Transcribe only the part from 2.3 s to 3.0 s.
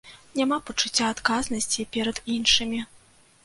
іншымі.